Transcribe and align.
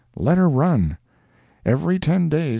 —let 0.15 0.35
her 0.35 0.49
run! 0.49 0.97
Every 1.63 1.99
ten 1.99 2.27
days, 2.27 2.45
$3. 2.49 2.49